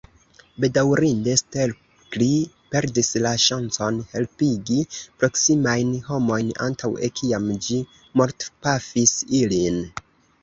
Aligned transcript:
Bedaŭrinde, 0.63 1.33
Stelkri 1.41 2.29
perdis 2.75 3.11
la 3.25 3.33
ŝancon 3.43 3.99
helpigi 4.15 4.79
proksimajn 5.19 5.91
homojn 6.07 6.49
antaŭe 6.69 7.11
kiam 7.21 7.47
ĝi 7.67 7.77
mortpafis 8.23 9.13
ilin. 9.43 9.79